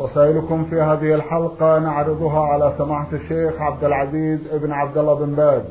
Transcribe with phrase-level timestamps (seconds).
[0.00, 5.62] رسائلكم في هذه الحلقة نعرضها على سماحة الشيخ عبد العزيز ابن عبد الله بن باز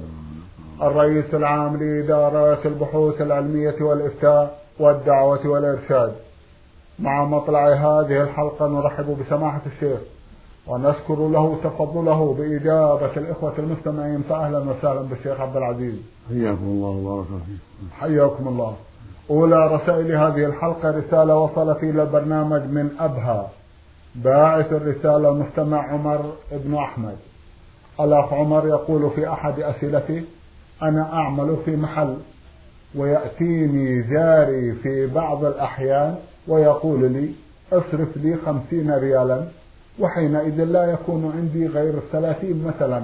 [0.81, 6.13] الرئيس العام لإدارة البحوث العلمية والإفتاء والدعوة والإرشاد.
[6.99, 9.99] مع مطلع هذه الحلقة نرحب بسماحة الشيخ
[10.67, 15.95] ونشكر له تفضله بإجابة الإخوة المستمعين فأهلا وسهلا بالشيخ عبد العزيز.
[16.29, 17.91] حياكم الله وبارك فيكم.
[17.99, 18.73] حياكم الله.
[19.29, 23.49] أولى رسائل هذه الحلقة رسالة وصلت إلى البرنامج من أبها.
[24.23, 27.15] باعث الرسالة المستمع عمر بن أحمد.
[27.99, 30.23] الأخ عمر يقول في أحد أسئلته
[30.83, 32.15] أنا أعمل في محل
[32.95, 36.15] ويأتيني جاري في بعض الأحيان
[36.47, 37.29] ويقول لي
[37.73, 39.43] اصرف لي خمسين ريالا.
[39.99, 43.03] وحينئذ لا يكون عندي غير الثلاثين مثلا.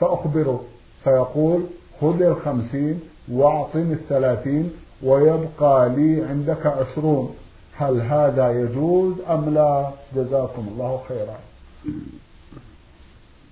[0.00, 0.64] فأخبره
[1.04, 1.62] فيقول
[2.00, 3.00] خذ الخمسين
[3.32, 7.34] واعطني الثلاثين ويبقى لي عندك عشرون.
[7.80, 11.38] هل هذا يجوز أم لا؟ جزاكم الله خيرا.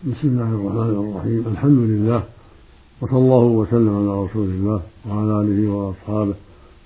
[0.05, 1.45] بسم الله الرحمن الرحيم.
[1.53, 2.23] الحمد لله
[3.01, 6.35] وصلى الله وسلم على رسول الله وعلى آله وأصحابه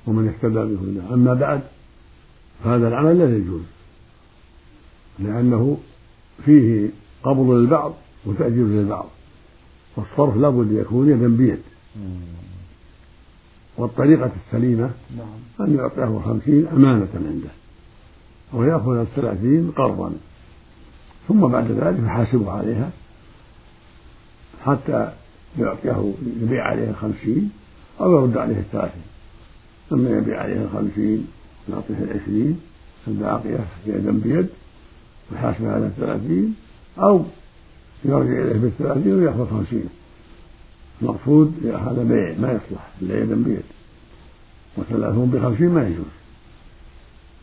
[0.07, 1.15] ومن اهتدى بهداه.
[1.15, 1.61] أما بعد
[2.65, 3.63] فهذا العمل لا يجوز
[5.19, 5.77] لأنه
[6.45, 6.91] فيه
[7.25, 7.93] قبض للبعض
[8.27, 9.07] وتأجير للبعض
[9.97, 11.63] والصرف لابد يكون يدا بيد.
[13.77, 15.69] والطريقة السليمة نعم.
[15.69, 17.51] أن يعطيه خمسين أمانة عنده.
[18.53, 20.13] ويأخذ الثلاثين قرضا.
[21.29, 22.91] ثم بعد ذلك يحاسبه عليها.
[24.65, 25.13] حتى
[25.59, 27.51] يعطيه يبيع عليه الخمسين
[28.01, 29.03] أو يرد عليه الثلاثين.
[29.91, 31.27] ثم يبيع عليه الخمسين
[31.69, 32.61] يعطيه العشرين.
[33.09, 34.49] الباقية يدا بيد.
[35.33, 36.55] ويحاسب على الثلاثين
[36.99, 37.25] أو
[38.05, 39.89] يرجع إليه بالثلاثين ويأخذ خمسين.
[41.03, 43.63] المقصود هذا بيع ما يصلح إلا يدا بيد
[44.77, 46.13] وثلاثون بخمسين ما يجوز.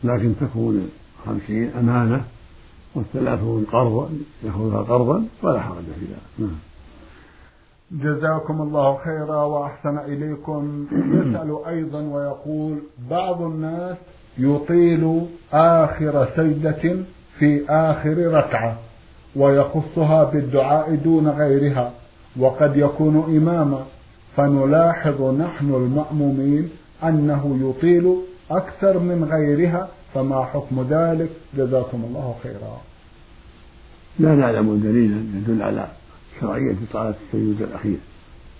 [0.04, 0.90] لكن تكون
[1.26, 2.24] خمسين أمانة
[2.94, 4.10] والثلاثون قرضا
[4.44, 6.38] يأخذها قرضا ولا حرج في ذلك.
[6.38, 6.58] نعم.
[7.92, 10.86] جزاكم الله خيرا وأحسن إليكم.
[10.92, 12.78] يسأل أيضا ويقول
[13.10, 13.96] بعض الناس
[14.38, 16.96] يطيل آخر سجدة
[17.38, 18.78] في آخر ركعة
[19.36, 21.92] ويخصها بالدعاء دون غيرها.
[22.36, 23.84] وقد يكون إماما
[24.36, 26.70] فنلاحظ نحن المأمومين
[27.04, 28.16] أنه يطيل
[28.50, 32.80] أكثر من غيرها فما حكم ذلك؟ جزاكم الله خيرا.
[34.18, 35.86] لا نعلم دليلا يدل على
[36.40, 37.98] شرعية صلاة السجود الأخير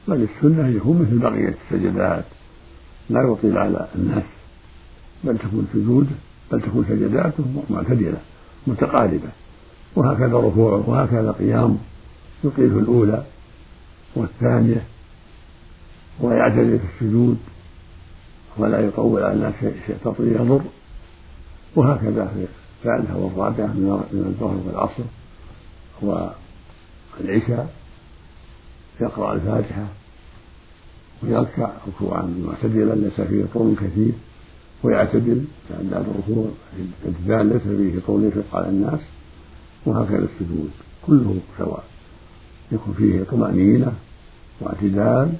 [0.09, 2.25] بل السنة يكون مثل بقية السجدات.
[3.11, 4.25] لا يطيل على الناس
[5.25, 6.17] بل تكون سجوده
[6.53, 8.19] بل تكون سجداته معتدلة
[8.67, 9.29] متقاربة.
[9.97, 11.77] وهكذا ركوعه وهكذا قيامه
[12.45, 13.25] يطيل في الأولى.
[14.15, 14.83] والثانية
[16.21, 17.39] ويعتدل في السجود
[18.57, 20.63] ولا يطول على الناس شيء تطويل يضر
[21.77, 22.47] وهكذا في
[22.79, 25.03] الثالثة والرابعة من الظهر والعصر
[26.03, 27.75] والعشاء
[29.01, 29.87] يقرأ الفاتحة
[31.23, 32.35] ويركع ركوعا.
[32.47, 34.13] معتدلا ليس فيه طول كثير
[34.83, 36.49] ويعتدل بعد الركوع
[37.05, 39.01] الاعتدال ليس فيه طول يشق على الناس
[39.87, 40.71] وهكذا السجود
[41.07, 41.85] كله سواء.
[42.73, 43.93] يكون فيه طمأنينة
[44.61, 45.33] واعتدال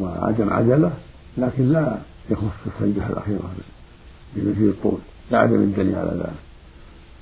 [0.00, 0.92] وعدم عجلة
[1.38, 1.98] لكن لا
[2.30, 3.50] يخص السجدة الأخيرة
[4.36, 4.98] بمزيد الطول
[5.30, 6.38] لا عدم الدليل على ذلك.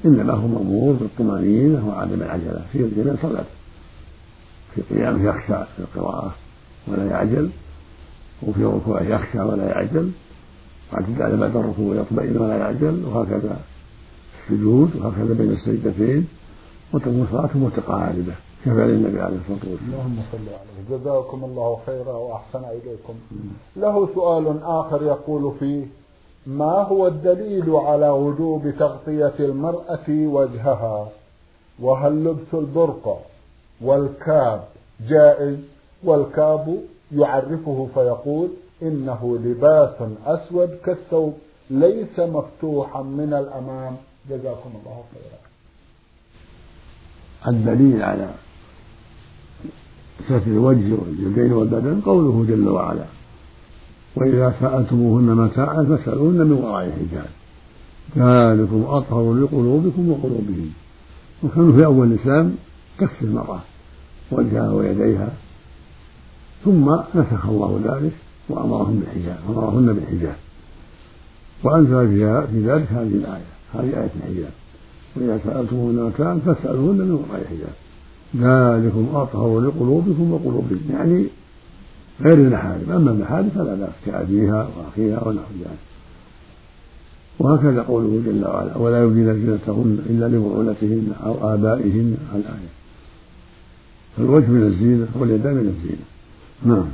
[0.05, 3.57] إنما هو مأمور بالطمأنينة وعدم العجلة في جميع صلاته
[4.75, 6.35] في قيامه يخشى في القراءة
[6.89, 7.51] ولا يعجل
[8.43, 10.11] وفي ركوعه يخشى ولا يعجل
[10.93, 13.61] واعتدال بعد الركوع يطمئن ولا يعجل وهكذا
[14.43, 16.27] السجود وهكذا بين السجدتين
[16.93, 18.33] وتكون صلاته متقاربة
[18.67, 19.93] كفعل النبي عليه الصلاة والسلام.
[19.93, 20.99] اللهم صل عليه.
[20.99, 23.15] جزاكم الله خيرا وأحسن إليكم.
[23.77, 25.85] له سؤال آخر يقول فيه
[26.47, 31.09] ما هو الدليل على وجوب تغطية المرأة وجهها؟
[31.81, 33.17] وهل لبس البرقع
[33.81, 34.65] والكاب
[35.09, 35.59] جائز؟
[36.05, 36.81] والكاب
[37.13, 38.49] يعرفه فيقول
[38.83, 39.95] إنه لباس
[40.27, 41.35] أسود كالثوب
[41.71, 43.97] ليس مفتوحا من الأمام.
[44.31, 45.39] جزاكم الله خيرا.
[47.49, 48.29] الدليل على
[50.25, 53.05] ستر الوجه واليدين والبدن قوله جل وعلا
[54.17, 57.29] وإذا سألتموهن متاعا فاسألوهن من وراء حجاب.
[58.17, 60.71] ذلكم أطهر لقلوبكم وقلوبهم.
[61.43, 62.55] وكانوا في أول الإسلام
[62.99, 63.61] تكفي المرأة
[64.33, 65.33] وجهها ويديها
[66.65, 68.13] ثم نسخ الله ذلك
[68.49, 70.37] وأمرهم بالحجاب أمرهن بالحجاب
[71.65, 74.53] وأنزل فيها في ذلك هذه الآية هذه آية الحجاب.
[75.17, 77.86] وإذا سألتموهن مكان فاسألوهن من وراء حجاب.
[78.35, 81.27] ذلكم أطهر لقلوبكم وقلوبهم يعني
[82.21, 82.93] غير المحارم.
[82.93, 85.79] أما المحارم فلا بأس كأبيها وأخيها ونحو ذلك.
[87.39, 92.73] وهكذا قوله جل وعلا ولا يبدين زينتهن إلا لبعولتهن أو آبائهن الآية.
[94.17, 96.07] فالوجه من الزينة واليدان من الزينة.
[96.65, 96.89] نعم.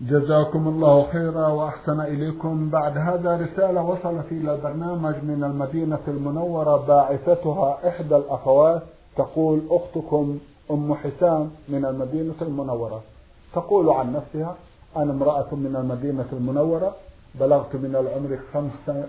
[0.00, 2.70] جزاكم الله خيرا وأحسن إليكم.
[2.70, 8.82] بعد هذا رسالة وصلت إلى البرنامج من المدينة المنورة باعثتها إحدى الأخوات
[9.16, 10.38] تقول أختكم
[10.70, 13.02] أم حسام من المدينة المنورة.
[13.54, 14.56] تقول عن نفسها
[14.96, 16.94] أنا امرأة من المدينة المنورة
[17.40, 18.38] بلغت من العمر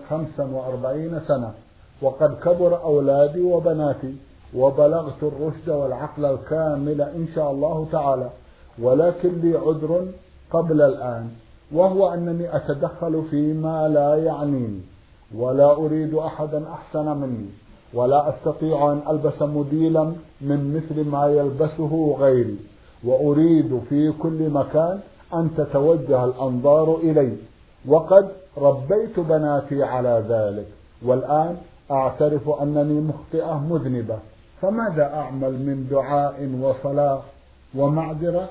[0.08, 1.54] خمسا وأربعين سنة
[2.02, 4.14] وقد كبر أولادي وبناتي
[4.56, 8.30] وبلغت الرشد والعقل الكامل إن شاء الله تعالى
[8.78, 10.06] ولكن لي عذر
[10.50, 11.30] قبل الآن
[11.72, 14.80] وهو أنني أتدخل فيما لا يعنيني
[15.36, 17.48] ولا أريد أحدا أحسن مني.
[17.94, 22.56] ولا أستطيع أن ألبس مديلا من مثل ما يلبسه غيري
[23.04, 25.00] وأريد في كل مكان
[25.34, 27.36] أن تتوجه الأنظار إلي.
[27.88, 30.66] وقد ربيت بناتي على ذلك
[31.02, 31.56] والآن
[31.90, 34.18] أعترف أنني مخطئة مذنبة.
[34.62, 37.20] فماذا أعمل من دعاء وصلاة
[37.74, 38.48] ومعذرة؟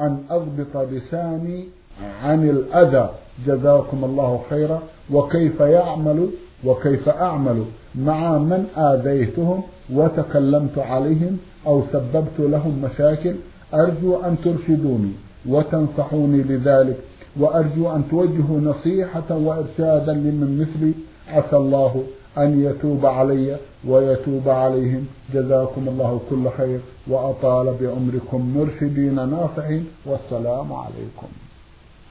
[0.00, 1.68] أن أضبط لساني
[2.22, 3.10] عن الأذى.
[3.46, 4.82] جزاكم الله خيرا.
[5.12, 6.30] وكيف يعمل؟
[6.64, 9.62] وكيف أعمل؟ مع من آذيتهم
[9.92, 11.36] وتكلمت عليهم
[11.66, 13.34] أو سببت لهم مشاكل
[13.74, 15.12] أرجو أن ترشدوني
[15.46, 16.96] وتنصحوني لذلك
[17.36, 20.92] وأرجو أن توجهوا نصيحة وإرشادا لمن مثلي.
[21.28, 22.04] عسى الله
[22.38, 23.56] أن يتوب علي
[23.88, 25.06] ويتوب عليهم.
[25.34, 29.86] جزاكم الله كل خير وأطال بعمركم مرشدين ناصحين.
[30.06, 31.28] والسلام عليكم.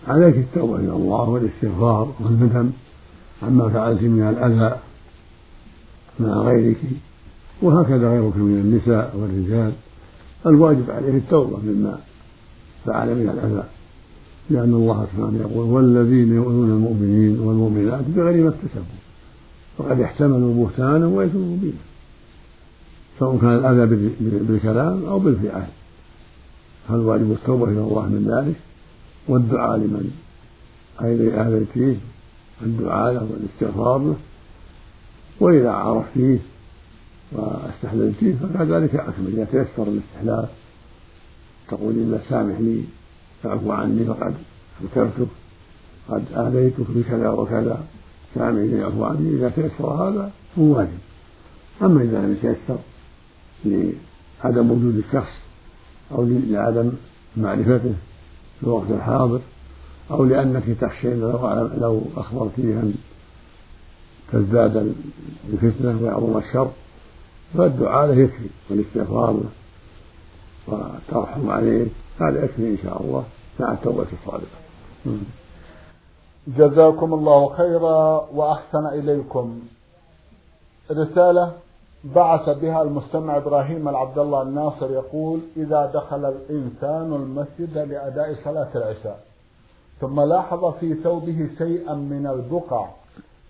[0.08, 2.70] عليك التوبة إلى الله والإستغفار والندم
[3.44, 4.76] عما فعلت من الأذى.
[6.20, 6.78] مع غيرك
[7.62, 9.74] وهكذا غيرك من النساء والرجال.
[10.46, 11.98] الواجب عليه التوبة مما
[12.86, 13.64] فعل من الأذى
[14.50, 19.02] لأن الله سبحانه يقول والذين يؤذون المؤمنين والمؤمنات بغير ما اكتسبوا
[19.78, 21.74] فقد احتملوا بهتانا وإثما مبينا
[23.20, 25.68] سواء كان الأذى بالكلام أو بالفعل.
[26.88, 28.56] فالواجب التوبة إلى الله من ذلك.
[29.28, 30.12] والدعاء لمن
[31.02, 31.96] آذيتيه
[32.62, 34.16] الدعاء له والاستغفار له.
[35.42, 36.40] وإذا عرفتيه
[37.32, 39.28] واستحللتيه فكذلك أكمل.
[39.28, 40.48] إذا تيسر الاستحلال
[41.68, 42.84] تقول الله سامحني
[43.44, 44.34] فاعفو عني فقد
[44.84, 45.28] ذكرتك
[46.10, 47.84] قد آذيتك بكذا وكذا
[48.36, 49.30] سامحني يعفو عني.
[49.30, 51.00] إذا تيسر هذا هو واجب.
[51.82, 52.78] أما إذا لم يتيسر
[53.66, 55.34] لعدم وجود الشخص
[56.12, 56.92] أو لعدم
[57.38, 57.94] معرفته
[58.60, 59.40] في الوقت الحاضر
[60.12, 61.20] أو لأنك تخشين
[61.82, 62.84] لو أخبرتيه
[64.32, 64.96] تزداد
[65.54, 66.72] الفتنة ويعظم الشر
[67.58, 69.50] فالدعاء له يكفي والاستغفار له
[70.68, 71.88] والترحم عليه
[72.22, 73.24] هذا يكفي إن شاء الله
[73.60, 74.58] مع التوبة الصادقة.
[76.48, 79.60] جزاكم الله خيرا وأحسن إليكم.
[80.92, 81.52] رسالة
[82.04, 89.20] بعث بها المستمع إبراهيم العبد الله الناصر يقول إذا دخل الإنسان المسجد لأداء صلاة العشاء
[90.02, 92.88] ثم لاحظ في ثوبه شيئا من البقع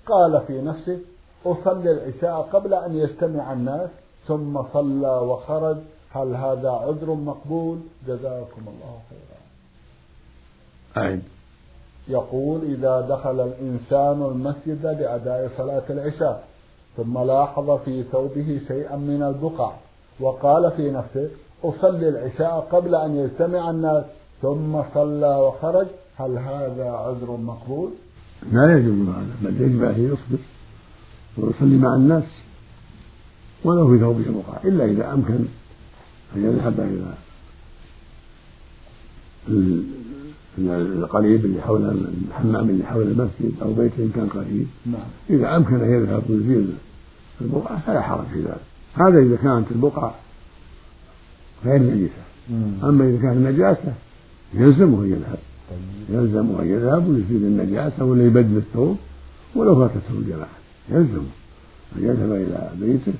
[0.08, 1.00] قال في نفسه
[1.46, 3.89] أصلي العشاء قبل أن يجتمع الناس
[4.27, 5.77] ثم صلى وخرج.
[6.12, 7.77] هل هذا عذر مقبول؟
[8.08, 9.41] جزاكم الله خيرا.
[10.98, 11.22] أعد
[12.08, 16.43] يقول إذا دخل الإنسان المسجد لأداء صلاة العشاء
[16.98, 19.72] ثم لاحظ في ثوبه شيئا من البقع
[20.20, 21.29] وقال في نفسه
[21.63, 24.03] أصلي العشاء قبل أن يجتمع الناس
[24.41, 25.88] ثم صلى وخرج.
[26.17, 27.91] هل هذا عذر مقبول؟
[28.51, 30.39] لا يجوز هذا بل يجب عليه يصبر
[31.38, 32.24] ويصلي مع الناس
[33.63, 35.39] ولو في ثوبه بقع إلا إذا أمكن
[36.36, 37.13] أن يذهب إلى
[40.57, 44.67] القريب اللي حول الحمام اللي حول المسجد أو بيت إن كان قريب.
[44.86, 45.01] نعم.
[45.29, 46.74] إذا أمكن أن يذهب ويزيل
[47.41, 48.62] البقعة فلا حرج في ذلك.
[48.93, 50.15] هذا إذا كانت البقعة
[51.65, 52.24] غير نجسة
[52.83, 53.93] أما إذا كانت نجاسة
[54.53, 55.39] يلزمه أن يذهب.
[55.71, 56.19] طيب.
[56.19, 58.97] يلزمه أن يذهب ويزيل النجاسة ولا يبدل الثوب
[59.55, 60.57] ولو فاتته الجماعة
[60.89, 61.31] يلزمه
[61.97, 63.13] أن يذهب إلى بيته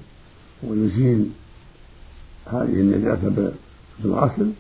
[0.64, 1.30] ويزيل
[2.46, 3.52] هذه النجاسة
[4.04, 4.52] بالغسل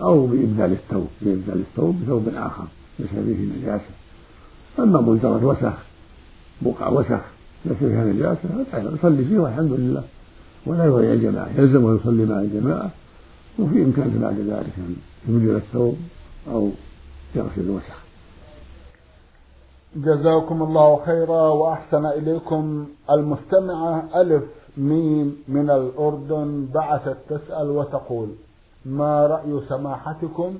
[0.00, 2.64] أو بإبدال الثوب بإبدال الثوب بثوب آخر
[2.98, 3.90] ليس فيه نجاسة.
[4.78, 5.78] أما مجرد وسخ
[6.62, 7.20] بقع وسخ
[7.64, 10.04] ليس فيها نجاسة يصلي فيه والحمد لله.
[10.66, 11.48] ولا يغير الجماعة.
[11.58, 12.90] يلزمه يصلي مع الجماعة
[13.58, 14.96] وفي إمكانه بعد ذلك أن
[15.28, 15.96] يبدل الثوب
[16.48, 16.70] أو
[17.34, 18.04] يغسل الوسخ
[19.96, 22.86] جزاكم الله خيرا وأحسن إليكم.
[23.10, 24.44] المستمعة ألف
[24.76, 28.28] ميم من الأردن بعثت تسأل وتقول
[28.84, 30.58] ما رأي سماحتكم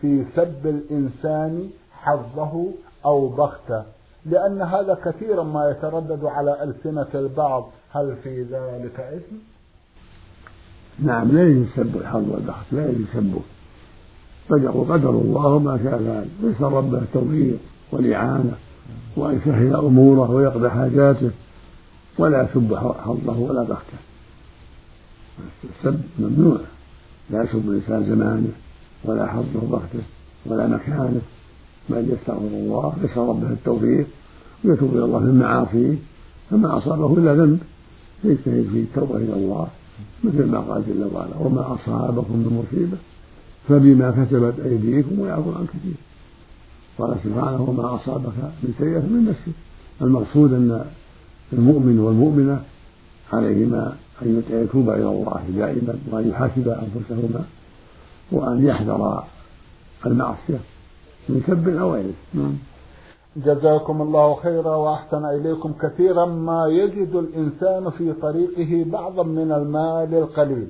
[0.00, 2.64] في سب الإنسان حظه
[3.04, 3.84] أو بخته؟
[4.26, 7.70] لأن هذا كثيرا ما يتردد على ألسنة البعض.
[7.90, 9.36] هل في ذلك إثم؟
[10.98, 13.40] نعم لا يسب الحظ والبخت لا يسبه
[14.50, 17.58] بل يقول قدر الله ما شاء فعل ويسأل ربه التوفيق
[17.92, 18.52] والإعانة
[19.16, 21.30] وأن يسهل أموره ويقضي حاجاته
[22.18, 22.74] ولا يسب
[23.04, 23.98] حظه ولا بخته.
[25.64, 26.58] السب ممنوع.
[27.30, 28.52] لا يسب الإنسان زمانه
[29.04, 30.02] ولا حظه بخته
[30.46, 31.20] ولا مكانه.
[31.90, 34.06] بل يستغفر الله يسأل ربه التوفيق
[34.64, 35.94] ويتوب إلى الله من معاصيه.
[36.50, 37.58] فما أصابه إلا ذنب.
[38.22, 39.68] فيجتهد في التوبة إلى الله
[40.24, 42.96] مثل ما قال جل وعلا وما أصابكم من مصيبة
[43.68, 45.94] فبما كتبت أيديكم ويعفو عن كثير.
[46.98, 49.58] قال سبحانه وما أصابك من سيئة من نفسك.
[50.02, 50.84] المقصود أن
[51.52, 52.62] المؤمن والمؤمنة
[53.32, 57.44] عليهما أن يتوبا إلى الله دائما وأن يحاسبا أنفسهما
[58.32, 59.26] وأن يحذرا
[60.06, 60.60] المعصية
[61.28, 62.54] من سب أو غيره نعم.
[63.36, 70.68] جزاكم الله خيرا وأحسن إليكم كثيرا ما يجد الإنسان في طريقه بعضا من المال القليل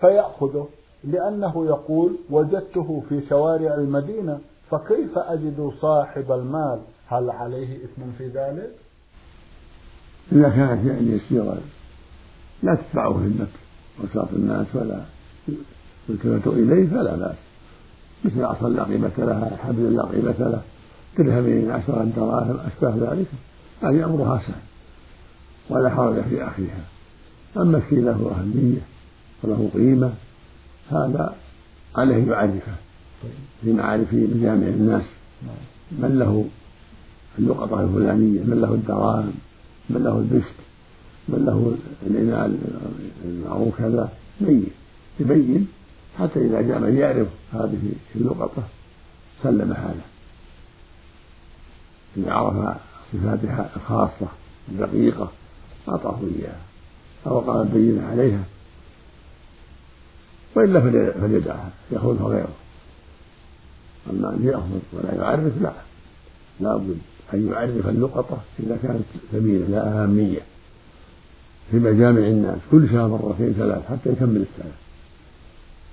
[0.00, 0.66] فيأخذه.
[1.04, 4.38] لأنه يقول وجدته في شوارع المدينة
[4.70, 8.70] فكيف أجد صاحب المال؟ هل عليه إثم في ذلك؟
[10.32, 11.58] إذا كان شيئا يسيرا
[12.62, 13.48] لا تدفعه همك
[14.04, 15.00] وساط الناس ولا
[16.08, 17.36] يلتفت إليه فلا بأس.
[18.24, 20.62] مثل عصا لا قيمة لها حبل لا قيمة له
[21.18, 23.26] درهمين عشرة دراهم أشبه ذلك.
[23.82, 24.62] هذه أمرها سهل
[25.70, 26.84] ولا حرج في أخذها
[27.56, 28.80] أما الشيء له أهمية
[29.42, 30.12] وله قيمة.
[30.90, 31.34] هذا
[31.96, 32.74] عليه يعرفه
[33.62, 35.04] في معارف مجامع الناس.
[35.92, 36.46] من له
[37.38, 39.32] اللقطة الفلانية؟ من له الدراهم
[39.90, 40.54] من له البشت؟
[41.28, 42.58] من له الإناء
[43.24, 44.66] المعروف كذا؟ بين
[45.20, 45.68] يبين
[46.18, 48.62] حتى إذا جاء من يعرف هذه اللقطة
[49.42, 50.02] سلم حاله.
[52.16, 52.76] إذا عرف
[53.12, 54.28] صفاتها الخاصة
[54.68, 55.32] الدقيقة
[55.88, 56.60] أعطاه إياها.
[57.26, 58.44] أو قال بين عليها.
[60.56, 60.80] وإلا
[61.20, 62.54] فليدعها يأخذها غيره.
[64.10, 65.72] أما أن يأخذ ولا يعرف لا.
[66.60, 66.98] لا بد
[67.34, 70.40] أن يعرف اللقطة إذا كانت ثمينة لا أهمية.
[71.70, 74.72] في مجامع الناس كل شهر مرتين ثلاث حتى يكمل السنة.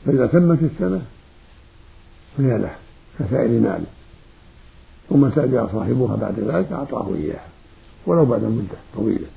[0.06, 1.02] فإذا تمت السنة
[2.38, 2.76] فهي له
[3.20, 3.86] كسائر ماله.
[5.10, 7.48] ومتى جاء صاحبها بعد ذلك أعطاه إياها.
[8.06, 9.28] ولو بعد مدة طويلة.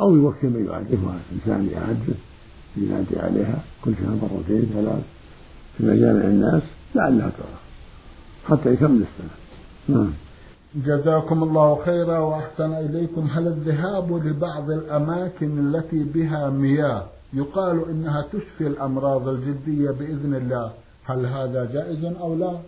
[0.00, 2.14] أو يوكل من يعرفها إنسان يعرفه.
[2.76, 5.02] ينادي عليها كل شهر مرتين ثلاث
[5.78, 6.62] في مجامع الناس
[6.94, 7.58] لعلها ترى.
[8.48, 9.34] حتى يكمل السنة.
[9.88, 10.12] نعم.
[10.74, 13.28] جزاكم الله خيرا وأحسن إليكم.
[13.32, 20.72] هل الذهاب لبعض الأماكن التي بها مياه يقال إنها تشفي الأمراض الجدية بإذن الله؟
[21.04, 22.58] هل هذا جائز أو لا؟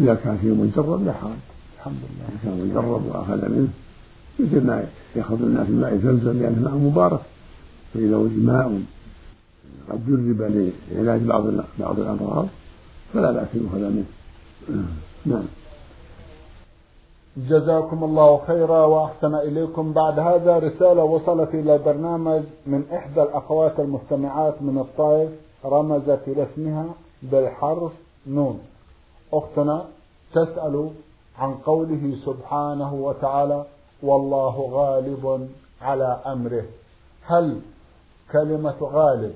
[0.00, 1.30] إذا كان فيه مجرب لا حرج.
[1.78, 2.28] الحمد لله.
[2.28, 3.68] إذا كان مجرب وأخذ منه
[4.38, 4.84] مثل ما
[5.16, 7.20] يأخذ الناس ماء زمزم لأنه ماء مبارك.
[7.94, 8.82] وجد ماء
[9.90, 11.44] قد جرب لعلاج بعض
[11.78, 12.46] بعض الأمراض
[13.12, 14.04] فلا بأس يؤخذ منه.
[15.26, 15.44] نعم.
[17.36, 19.92] جزاكم الله خيرا وأحسن إليكم.
[19.92, 25.30] بعد هذا رسالة وصلت إلى البرنامج من إحدى الأخوات المستمعات من الطائف
[25.64, 26.86] رمزت إلى اسمها
[27.22, 27.92] بالحرف
[28.26, 28.60] نون.
[29.32, 29.84] أختنا
[30.32, 30.90] تسأل
[31.38, 33.64] عن قوله سبحانه وتعالى
[34.02, 35.48] والله غالب
[35.82, 36.64] على أمره.
[37.22, 37.60] هل
[38.32, 39.32] كلمة غالب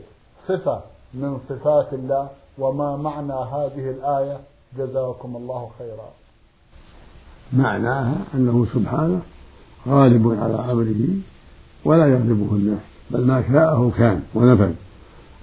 [0.48, 0.80] صفة
[1.14, 2.28] من صفات الله
[2.58, 4.40] وما معنى هذه الآية؟
[4.78, 6.08] جزاكم الله خيرا.
[7.52, 9.20] معناها أنه سبحانه
[9.88, 11.08] غالب على أمره
[11.84, 14.72] ولا يغلبه الناس بل ما شاءه كان ونفذ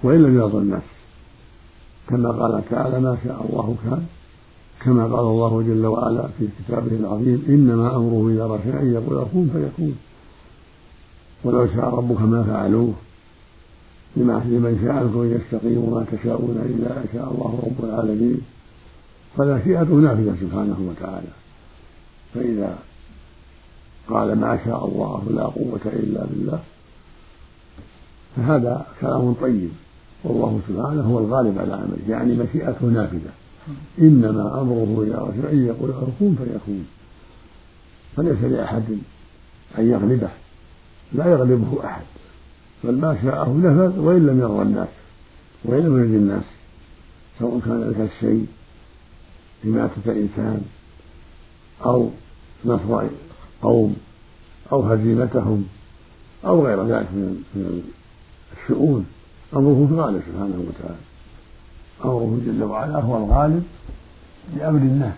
[0.04, 0.84] وإن لم يرضى الناس.
[2.10, 4.06] كما قال تعالى ما شاء الله كان
[4.82, 9.50] كما قال الله جل وعلا في كتابه العظيم إنما أمره إذا أراد شيئا يقول كن
[9.54, 9.96] فيكون
[11.44, 12.94] ولو شاء ربك ما فعلوه
[14.22, 18.42] لمن شاء أن يستقيم وما تشاءون إلا أن شاء الله رب العالمين.
[19.38, 21.28] فالمشيئة نافذة سبحانه وتعالى.
[22.34, 22.78] فإذا
[24.10, 26.60] قال ما شاء الله لا قوة إلا بالله
[28.36, 29.70] فهذا كلام طيب.
[30.24, 33.32] والله سبحانه هو الغالب على أمره يعني مشيئته نافذة.
[34.00, 36.86] إنما أمره إذا أراد أن يقول له كن فيكون
[38.16, 38.84] فليس لأحد
[39.78, 40.30] أن يغلبه.
[41.14, 42.04] لا يغلبه أحد.
[42.84, 44.88] بل ما شاءه نفذ وإن لم يرضى الناس
[45.66, 46.44] وإن لم يرضي الناس
[47.40, 48.48] سواء كان ذلك الشيء
[49.66, 50.62] إماتة إنسان
[51.86, 52.10] أو
[52.66, 53.08] نصر
[53.62, 53.96] قوم
[54.72, 55.66] أو هزيمتهم
[56.46, 57.84] أو غير ذلك من
[58.58, 59.06] الشؤون.
[59.56, 61.00] أمره في الغالب سبحانه وتعالى.
[62.06, 63.64] أمره جل وعلا هو الغالب
[64.56, 65.18] بأمر الناس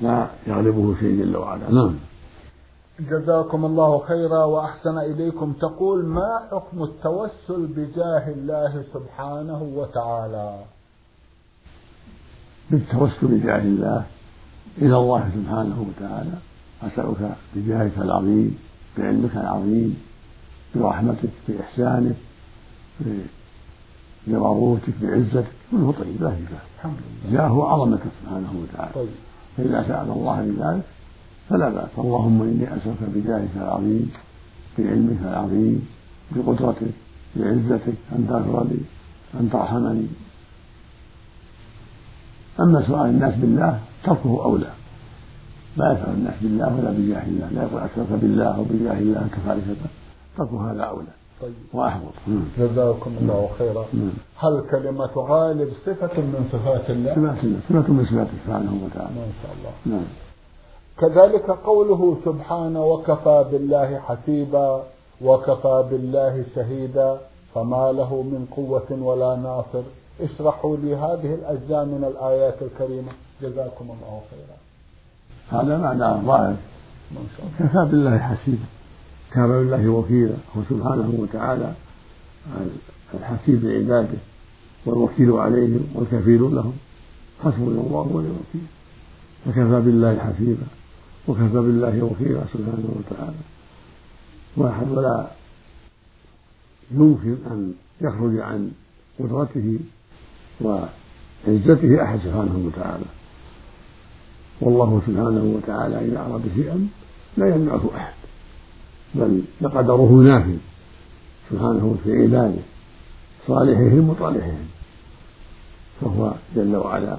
[0.00, 1.70] لا يغلبه شيء جل وعلا.
[1.70, 1.94] نعم.
[3.00, 5.52] جزاكم الله خيرا وأحسن إليكم.
[5.52, 10.58] تقول ما حكم التوسل بجاه الله سبحانه وتعالى؟
[12.70, 14.04] بالتوسل بجاه الله
[14.78, 16.38] إلى الله سبحانه وتعالى.
[16.82, 18.58] أسألك بجاهك العظيم
[18.98, 20.02] بعلمك العظيم
[20.74, 22.16] برحمتك بإحسانك
[24.26, 26.32] بجبروتك بعزتك كله طيب لا
[26.76, 27.32] الحمد لله.
[27.32, 28.94] جاهه عظمتك سبحانه وتعالى.
[28.94, 29.08] طيب.
[29.56, 30.84] فإذا سأل الله بذلك
[31.48, 31.88] فلا بأس.
[31.98, 34.12] اللهم إني أسألك بجاهك العظيم
[34.78, 35.88] بعلمك العظيم
[36.32, 36.94] بقدرتك
[37.36, 38.80] بعزتك أن تغفر لي
[39.40, 40.06] أن ترحمني.
[42.60, 44.70] أما سؤال الناس بالله تركه أولى
[45.76, 49.76] لا؟ يسأل الناس بالله ولا بجاه الله لا يقول أسألك بالله وبجاه الله كفارسة
[50.36, 51.54] ترك هذا أولى طيب.
[51.72, 52.12] وأحوط
[52.58, 53.84] جزاكم الله خيرا.
[54.36, 57.60] هل كلمة غالب صفة من صفات الله؟ صفات الله.
[57.68, 59.14] صفة من صفاته سبحانه وتعالى.
[59.14, 59.96] ما شاء الله.
[59.96, 60.06] نعم.
[61.00, 64.82] كذلك قوله سبحانه وكفى بالله حسيبا
[65.22, 67.18] وكفى بالله شهيدا
[67.54, 69.82] فما له من قوة ولا ناصر.
[70.20, 73.12] اشرحوا لي هذه الأجزاء من الآيات الكريمة.
[73.42, 74.56] جزاكم الله خيرا.
[75.62, 76.56] هذا معنى الله
[77.58, 78.66] كفى بالله حسيبا.
[79.30, 80.36] كفى بالله وكيلا.
[80.56, 81.72] هو سبحانه وتعالى
[83.14, 84.18] الحسيب لعباده
[84.86, 86.76] والوكيل عليهم والكفيل لهم.
[87.44, 88.66] حسبنا الله ونعم الوكيل.
[89.44, 90.66] فكفى بالله حسيبا.
[91.28, 93.42] وكفى بالله وكيلا سبحانه وتعالى.
[94.56, 95.26] واحد ولا
[96.90, 98.70] يمكن أن يخرج عن
[99.18, 99.78] قدرته
[100.60, 103.04] وعزته أحد سبحانه وتعالى.
[104.60, 106.88] والله سبحانه وتعالى إذا أراد شيئا
[107.36, 108.14] لا يمنعه أحد
[109.14, 110.56] بل قدره نافذ
[111.50, 112.62] سبحانه في عباده
[113.46, 114.66] صالحهم وطالحهم.
[116.00, 117.18] فهو جل وعلا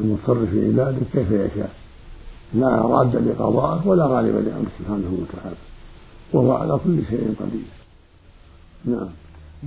[0.00, 1.85] المتصرف في عباده كيف يشاء.
[2.54, 5.56] لا راد لقضائه ولا غالب لأمره سبحانه وتعالى.
[6.32, 7.70] وهو على كل شيء قدير.
[8.84, 9.08] نعم.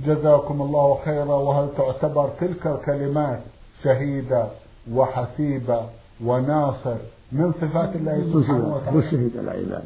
[0.06, 1.24] جزاكم الله خيرا.
[1.24, 3.40] وهل تعتبر تلك الكلمات
[3.84, 4.48] شهيدا
[4.92, 5.86] وحسيبا
[6.24, 6.96] وناصر
[7.32, 9.82] من صفات الله سبحانه وتعالى؟ والشهيد على عباده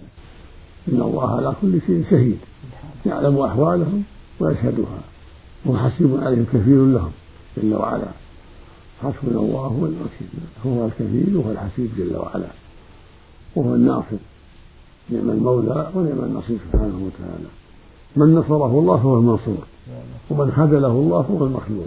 [0.89, 2.39] إن الله على كل شيء شهيد.
[3.07, 4.03] يعلم أحوالهم
[4.41, 5.01] ويشهدها.
[5.67, 7.13] وحسيب عليهم كثير لهم.
[7.57, 8.09] جل وعلا.
[9.03, 10.29] حسبنا الله هو الوكيل
[10.67, 12.47] هو الكفيل وهو الحسيب جل وعلا.
[13.57, 14.17] وهو الناصر.
[15.11, 17.49] نعم المولى ونعم النصير سبحانه وتعالى.
[18.17, 19.65] من نصره الله فهو المنصور.
[20.31, 21.87] ومن خذله الله فهو المخذول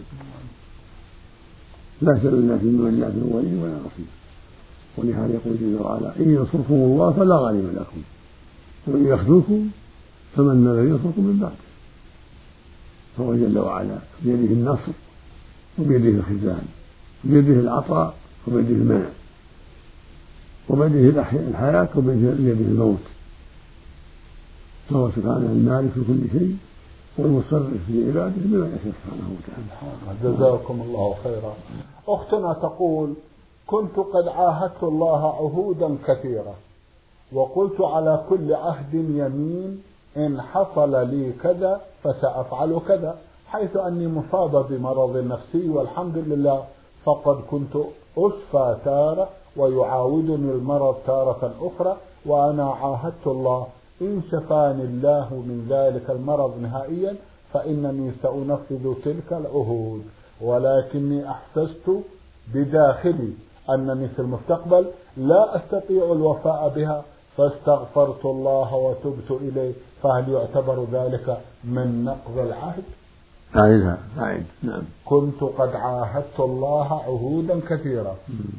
[2.01, 4.05] لا سبيل لنا في من الله من ولي ولا نصير.
[4.97, 8.01] ولهذا يقول جل وعلا إن ينصركم الله فلا غالب لكم.
[8.87, 9.69] وإن يخذلكم
[10.35, 11.67] فمن الذي ينصركم من بعده
[13.17, 14.91] فهو جل وعلا بيده النصر
[15.79, 16.65] وبيده الخزان
[17.23, 18.15] بيده العطاء
[18.47, 19.09] وبيده المنع.
[20.69, 22.97] وبيده الحياة وبيده الموت
[24.89, 26.55] فهو سبحانه المالك لكل شيء
[27.17, 30.35] والمصرف في عباده بما يشاء سبحانه وتعالى.
[30.35, 31.53] جزاكم الله خيرا.
[32.07, 33.13] أختنا تقول
[33.67, 36.53] كنت قد عاهدت الله عهودا كثيرة
[37.33, 39.81] وقلت على كل عهد يمين
[40.17, 43.15] إن حصل لي كذا فسأفعل كذا
[43.47, 46.63] حيث أني مصابة بمرض نفسي والحمد لله
[47.05, 47.75] فقد كنت
[48.17, 53.67] أشفى تارة ويعاودني المرض تارة أخرى وأنا عاهدت الله
[54.01, 57.15] إن شفاني الله من ذلك المرض نهائيا
[57.53, 60.01] فإنني سأنفذ تلك العهود
[60.41, 61.91] ولكني أحسست
[62.53, 63.33] بداخلي
[63.69, 64.85] أنني في المستقبل
[65.17, 67.03] لا أستطيع الوفاء بها
[67.37, 72.83] فاستغفرت الله وتبت إليه فهل يعتبر ذلك من نقض العهد؟
[73.55, 73.97] أعيدها.
[74.19, 74.81] أعيد نعم.
[75.05, 78.15] كنت قد عاهدت الله عهودا كثيرة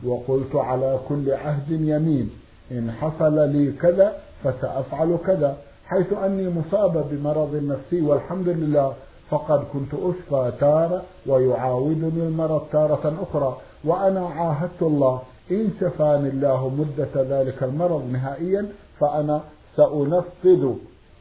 [0.06, 2.30] وقلت على كل عهد يمين
[2.72, 4.12] إن حصل لي كذا
[4.44, 8.92] فسأفعل كذا حيث أني مصابة بمرض نفسي والحمد لله
[9.30, 17.22] فقد كنت أشفى تارة ويعاودني المرض تارة أخرى وأنا عاهدت الله إن شفاني الله مدة
[17.42, 18.66] ذلك المرض نهائيا
[19.00, 19.40] فأنا
[19.76, 20.72] سأنفذ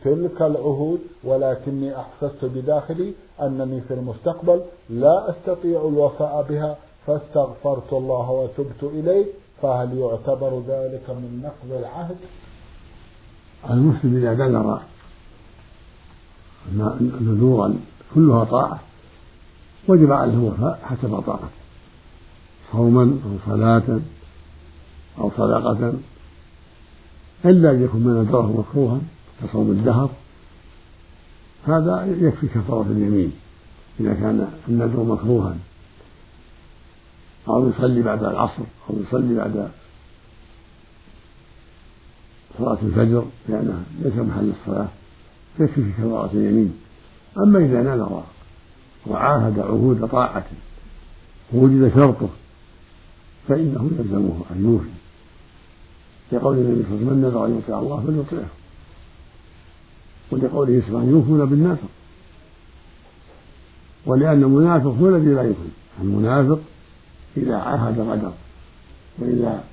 [0.04, 8.84] تلك العهود ولكني أحسست بداخلي أنني في المستقبل لا أستطيع الوفاء بها فاستغفرت الله وتبت
[8.84, 9.26] إليه
[9.62, 12.16] فهل يعتبر ذلك من نقض العهد؟
[13.70, 14.80] المسلم إذا بلغ
[17.22, 17.76] نذورا
[18.16, 18.80] كلها طاعة
[19.88, 21.48] وجب عليه الوفاء حسب طاقته
[22.72, 24.00] صوما أو صلاة
[25.20, 25.94] أو صدقة
[27.46, 29.00] إلا أن يكون من نذره مكروها
[29.44, 30.10] كصوم الدهر
[31.68, 33.32] هذا يكفي كفارة اليمين
[34.00, 35.56] إذا كان النذر مكروها.
[37.48, 39.70] أو يصلي بعد العصر أو يصلي بعد
[42.58, 44.88] صلاة الفجر لأنها ليس محل الصلاة.
[45.60, 46.78] يكفي في كفارة اليمين.
[47.38, 48.24] أما إذا نذر
[49.08, 50.46] وعاهد عهود طاعة
[51.54, 52.30] ووجد شرطه
[53.48, 54.90] فإنه يلزمه أن يوفي.
[56.32, 58.50] لقول النبي صلى الله عليه وسلم من نذر أن يطيع الله فليطيعه.
[60.32, 61.88] ولقوله سبحانه يوفون بالنافق.
[64.06, 65.70] ولأن المنافق هو الذي لا يوفي
[66.02, 66.60] المنافق
[67.38, 68.34] إذا عاهد غدر
[69.20, 69.64] وإذا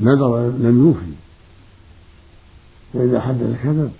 [0.00, 1.12] نذر لم يوفي.
[2.94, 3.92] وإذا حدث كذب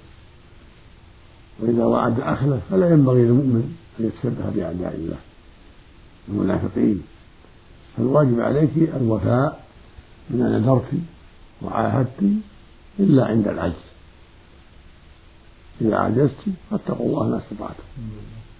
[1.61, 5.19] وإذا وعد أخلف فلا ينبغي للمؤمن أن يتشبه بأعداء الله
[6.29, 7.03] المنافقين.
[7.97, 9.65] فالواجب عليك الوفاء
[10.31, 10.91] بما نذرت
[11.63, 12.23] وعاهدت
[12.99, 13.90] إلا عند العجز.
[15.81, 16.37] إذا عجزت
[16.71, 17.83] فاتقوا الله ما استطعتم.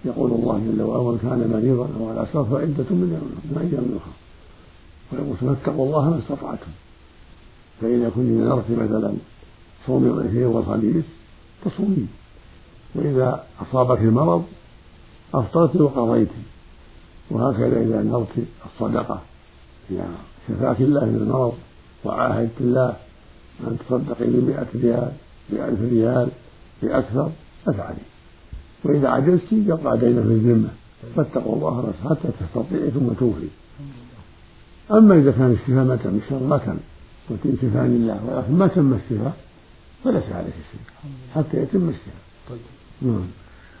[0.05, 4.13] يقول الله جل وعلا ومن كان مريضا أو على سفر فعدة من أيام أخرى
[5.11, 6.71] ويقول فاتقوا الله ما استطعتم.
[7.81, 9.13] فإذا كنت نذرت مثلا
[9.87, 11.05] صوم الاثنين والخميس
[11.65, 12.09] تصومين
[12.95, 14.43] وإذا أصابك المرض
[15.33, 16.29] أفطرت وقضيت.
[17.31, 19.21] وهكذا إذا نذرت الصدقة.
[19.91, 20.05] إذا
[20.47, 21.53] شفاك الله من المرض
[22.05, 22.95] وعاهدت الله
[23.67, 25.11] أن تصدقي بمئة ريال
[25.49, 26.29] بألف ريال
[26.83, 27.29] بأكثر
[27.65, 28.05] فافعلي
[28.83, 30.69] وإذا عجزت يقع دينه في الذمة.
[31.15, 33.47] فاتقوا الله حتى تستطيعي ثم توفي.
[34.91, 36.77] أما إذا كان الشفاء ما تم الشر ما تم
[37.29, 39.33] قلت شفاني الله ولكن ما تم الشفاء
[40.03, 40.81] فليس عليك شيء
[41.35, 42.59] حتى يتم الشفاء طيب.
[43.01, 43.27] نعم.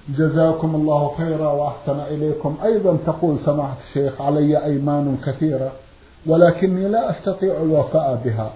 [0.09, 2.57] جزاكم الله خيرا وأحسن إليكم.
[2.63, 5.71] أيضا تقول سماحة الشيخ علي أيمان كثيرة
[6.25, 8.53] ولكني لا أستطيع الوفاء بها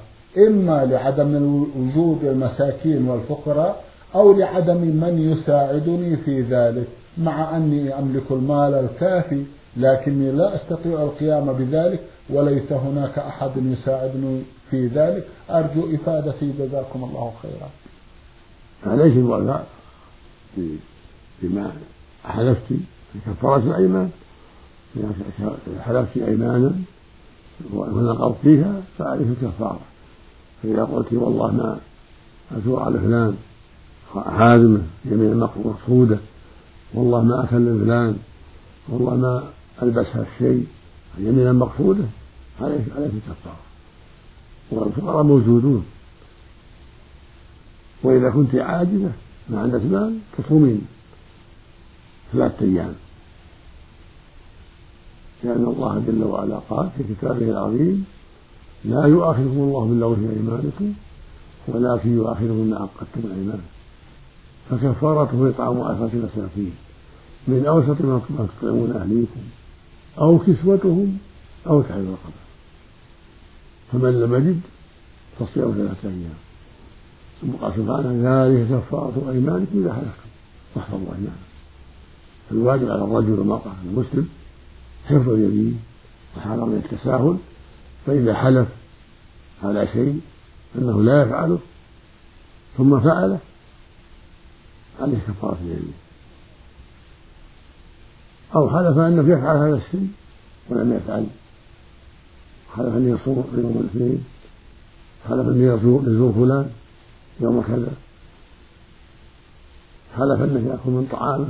[0.47, 3.83] إما لعدم وجود المساكين والفقراء
[4.15, 9.43] أو لعدم من يساعدني في ذلك مع أني أملك المال الكافي
[9.77, 11.99] لكني لا أستطيع القيام بذلك
[12.29, 15.27] وليس هناك أحد يساعدني في ذلك.
[15.49, 17.69] أرجو إفادتي جزاكم الله خيرا.
[18.93, 19.67] عليك الوفاء
[21.41, 21.71] بما
[22.25, 22.63] حلفت
[23.25, 24.09] كفارة الأيمان؟
[25.81, 26.71] حلفت أيمانا
[27.73, 29.79] ونقضت فيها فعليك الكفارة.
[30.63, 31.79] فإذا قلت والله ما
[32.57, 33.35] أثور على فلان
[34.23, 36.19] حازمة يمين مقصودة.
[36.93, 38.17] والله ما أكل فلان
[38.89, 39.43] والله ما
[39.83, 40.67] ألبسها الشيء.
[41.17, 42.03] يمينا مقصودة
[42.61, 43.59] عليك عليك الكفارة.
[44.71, 45.85] والفقراء موجودون.
[48.03, 49.11] وإذا كنت عاجزة
[49.49, 50.81] ما عندك مال تصومين
[52.33, 52.93] ثلاثة أيام.
[55.43, 58.05] لأن الله جل وعلا قال في كتابه العظيم
[58.85, 60.93] لا يؤاخذكم الله باللغو في أيمانكم
[61.67, 63.59] ولكن يؤاخذكم بما عقدتم الأيمان
[64.69, 66.73] فكفارته إطعام عشرة مساكين
[67.47, 69.41] من أوسط ما تطعمون أهليكم.
[70.17, 71.17] أو كسوتهم
[71.67, 72.45] أو تحرير رقبة
[73.91, 74.61] فمن لم يجد
[75.39, 76.37] فصيام ثلاثة أيام.
[77.41, 80.29] ثم قال سبحانه ذلك كفارة أيمانكم إذا حلفتم.
[80.75, 81.45] واحفظوا أيمانكم.
[82.49, 84.29] فالواجب على الرجل والمرأة المسلم
[85.05, 85.79] حفظ اليمين
[86.37, 87.37] وحذر من التساهل
[88.05, 88.67] فإذا حلف
[89.63, 90.19] على شيء
[90.77, 91.59] أنه لا يفعله
[92.77, 93.39] ثم فعله
[94.99, 95.93] عليه كفارة اليمين
[98.55, 100.07] أو حلف أنه يفعل هذا الشيء
[100.69, 101.25] ولم يفعل.
[102.75, 104.25] حلف أن يصوم يوم الاثنين.
[105.29, 106.71] حلف أن يزور فلان
[107.39, 107.93] يوم كذا.
[110.17, 111.47] حلف أنه يأكل من طعامه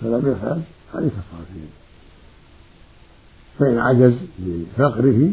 [0.00, 0.62] فلم يفعل
[0.94, 1.70] عليه كفارة اليمين
[3.58, 5.32] فإن عجز بفقره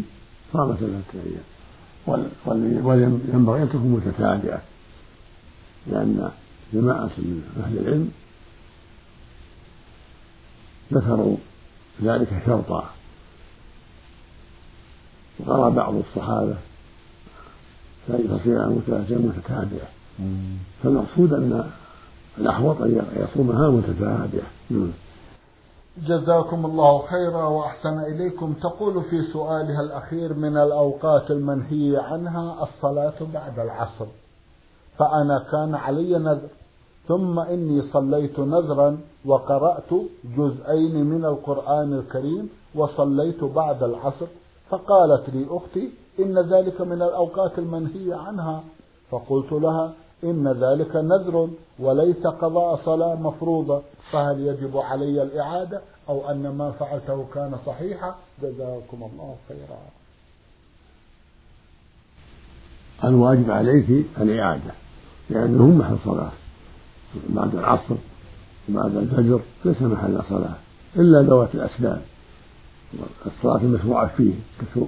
[0.54, 1.44] صام ثلاثة أيام
[2.86, 4.62] وينبغي أن تكون متتابعة.
[5.88, 6.32] لأن
[6.74, 8.12] جماعة من أهل العلم
[10.94, 11.38] ذكروا
[12.04, 12.90] ذلك شرطا.
[15.40, 16.56] وقرأ بعض الصحابة
[18.08, 18.70] فتصير
[19.10, 19.90] متتابعة
[20.84, 21.72] فالمقصود أن
[22.38, 24.48] الأحوط أن يصومها متتابعة.
[25.98, 28.54] جزاكم الله خيرا وأحسن إليكم.
[28.54, 34.06] تقول في سؤالها الأخير من الأوقات المنهي عنها الصلاة بعد العصر.
[35.00, 36.50] فأنا كان علي نذر.
[37.08, 39.92] ثم إني صليت نذرا وقرأت
[40.38, 44.28] جزئين من القرآن الكريم وصليت بعد العصر
[44.70, 45.90] فقالت لي أختي
[46.20, 48.64] إن ذلك من الأوقات المنهي عنها
[49.12, 56.56] فقلت لها إن ذلك نذر وليس قضاء صلاة مفروضة فهل يجب علي الإعادة أو أن
[56.58, 59.80] ما فعلته كان صحيحا؟ جزاكم الله خيرا.
[63.04, 64.74] الواجب عليك الإعادة
[65.30, 66.32] لأنه محل صلاة.
[67.30, 67.96] بعد العصر
[68.70, 70.56] وبعد الفجر ليس محل صلاة
[70.96, 72.02] إلا ذوات الأسباب.
[73.26, 74.34] الصلاة المشروعة فيه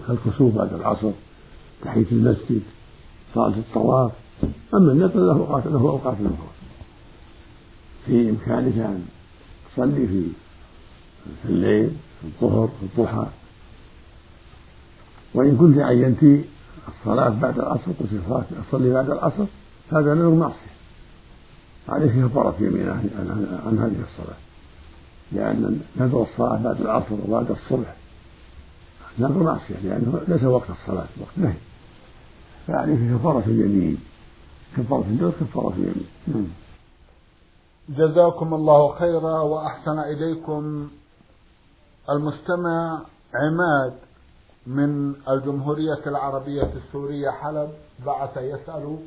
[0.08, 1.12] كالكسوف بعد العصر
[1.84, 2.62] تحية المسجد
[3.36, 4.12] صلاة الطواف.
[4.74, 6.50] أما النفل له أوقات له أوقات أخرى.
[8.06, 9.06] في إمكانك أن
[9.76, 10.24] تصلي في
[11.44, 13.28] في الليل في الظهر في الضحى.
[15.34, 16.46] وإن كنت عينت
[16.88, 18.10] الصلاة بعد العصر قلت
[18.70, 19.46] أصلي بعد العصر
[19.92, 20.75] هذا نذر معصية.
[21.90, 24.38] عليك كفارة يمين عن, هذه الصلاة.
[25.32, 27.96] لأن نذر الصلاة بعد العصر وبعد الصبح.
[29.20, 31.58] نذر معصية لأنه ليس وقت الصلاة وقت نهي.
[32.68, 33.98] فعليك كفارة اليمين.
[34.78, 36.08] كفارة النذر كفارة اليمين.
[36.28, 36.48] نعم.
[37.90, 40.88] جزاكم الله خيرا وأحسن إليكم.
[42.10, 43.02] المستمع
[43.36, 43.94] عماد
[44.68, 47.70] من الجمهورية العربية السورية حلب
[48.06, 48.98] بعث يسأل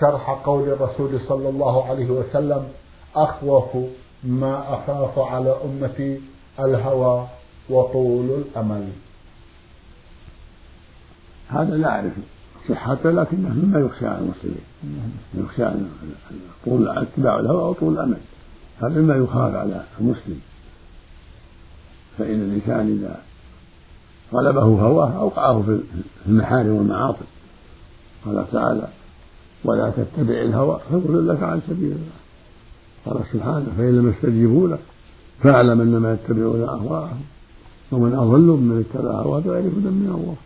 [0.00, 2.68] شرح قول الرسول صلى الله عليه وسلم
[3.16, 3.76] أخوف
[4.24, 6.20] ما أخاف على أمتي
[6.60, 7.26] الهوى
[7.70, 8.88] وطول الأمل.
[11.48, 12.12] هذا لا أعرف
[12.68, 14.64] صحته لكنه مما يخشى على المسلمين.
[15.34, 15.64] يخشى
[16.64, 18.18] طول اتباع الهوى أو طول الأمل.
[18.82, 20.40] هذا مما يخاف على المسلم.
[22.18, 23.20] فإن الإنسان إذا
[24.32, 25.80] غلبه هواه أوقعه في
[26.26, 27.24] المحارم والمعاصي.
[28.24, 28.88] قال تعالى
[29.64, 32.22] ولا تتبع الهوى فيضلك عن سبيل الله.
[33.06, 34.80] قال سبحانه فإن لم يستجيبوا لك
[35.42, 37.20] فاعلم أنما يتبعون أهواءهم.
[37.92, 40.36] ومن أضل ممن اتبع هواه بغير هدى من الله.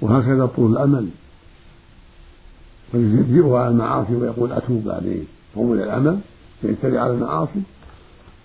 [0.00, 1.08] وهكذا طول الأمل.
[2.94, 6.18] ويجزئه على المعاصي ويقول أتوب بعدين طول الأمل
[6.60, 7.62] فيتبع على المعاصي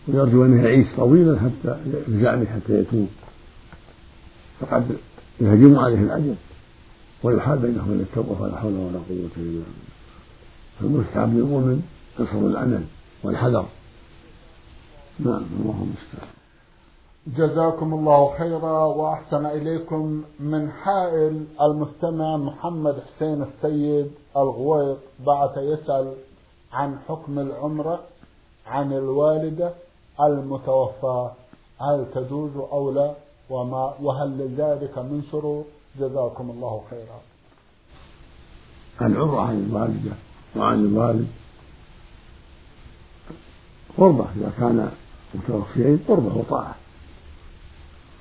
[0.08, 3.08] ويرجو أن يعيش طويلا حتى بزعمه حتى يتوب.
[4.60, 4.98] فقد
[5.42, 6.36] يهجم عليه الأجل
[7.23, 9.63] ويحال بينه وبين التوبة ولا حول ولا قوة إلا بالله.
[10.80, 11.82] فالمستحب للمؤمن
[12.19, 12.84] قصر الأمل
[13.23, 13.65] والحذر.
[15.19, 16.32] نعم الله المستعان.
[17.27, 26.13] جزاكم الله خيرا وأحسن إليكم من حائل المستمع محمد حسين السيد الغويط بعث يسأل
[26.73, 27.99] عن حكم العمرة
[28.67, 29.73] عن الوالدة
[30.21, 31.32] المتوفاة.
[31.82, 33.13] هل تجوز أو لا؟
[33.49, 35.65] وما وهل لذلك من شروط؟
[36.00, 37.20] جزاكم الله خيرا.
[39.02, 40.12] العمرة عن الوالدة
[40.56, 41.28] وعن الوالد.
[43.98, 44.92] قربة إذا كان
[45.36, 46.76] متوفيين قربة وطاعة.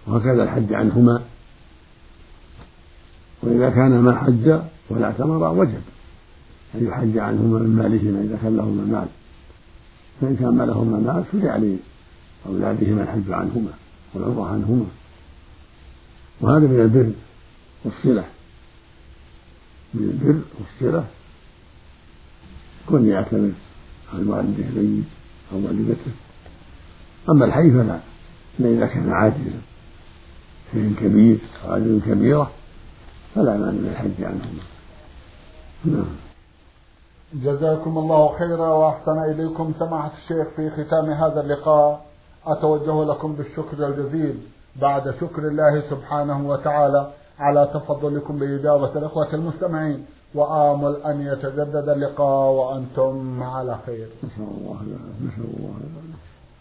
[0.07, 1.23] وهكذا الحج عنهما.
[3.43, 4.61] وإذا كان ما حج
[4.91, 5.83] ولا اعتمر وجب.
[6.75, 9.09] أن يحج عنهما من مالهما إذا كان لهما مال.
[10.21, 13.73] فإن كان ما لهما مال شرع لأولادهما الحج عنهما
[14.15, 14.87] والعمرة عنهما.
[16.41, 17.13] وهذا من البر
[17.87, 18.25] والصلة
[19.95, 21.05] من البر والصلة
[22.89, 23.53] كن يعتمر
[24.15, 25.05] عن والده الميت
[25.53, 26.13] أو والدته
[27.29, 28.01] أما الحي فلا.
[28.61, 29.61] إلا إذا كان عاجزا.
[30.73, 32.51] شيء كبير أو عجز كبيرة
[33.35, 34.63] فلا مانع من الحج عنهما.
[35.85, 36.17] نعم.
[37.35, 42.07] جزاكم الله خيرا وأحسن إليكم سماحة الشيخ في ختام هذا اللقاء.
[42.47, 44.39] أتوجه لكم بالشكر الجزيل.
[44.77, 47.13] بعد شكر الله سبحانه وتعالى.
[47.39, 50.07] على تفضلكم بإجابة الإخوة المستمعين.
[50.35, 54.09] وآمل أن يتجدد اللقاء وأنتم على خير.
[54.39, 55.71] الله الله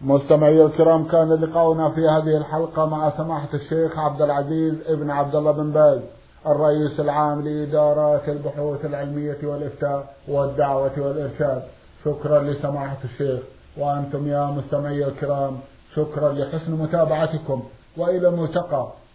[0.01, 5.51] مستمعي الكرام كان لقاؤنا في هذه الحلقة مع سماحة الشيخ عبد العزيز ابن عبد الله
[5.51, 5.99] بن باز
[6.47, 11.63] الرئيس العام لإدارات البحوث العلمية والإفتاء والدعوة والإرشاد.
[12.05, 13.39] شكرا لسماحة الشيخ.
[13.77, 15.57] وأنتم يا مستمعي الكرام
[15.95, 17.63] شكرا لحسن متابعتكم.
[17.97, 18.87] وإلى الملتقى.